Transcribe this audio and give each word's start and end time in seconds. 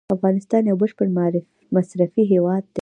افغانستان 0.17 0.61
یو 0.65 0.77
بشپړ 0.81 1.07
مصرفي 1.75 2.21
هیواد 2.31 2.63
دی. 2.75 2.79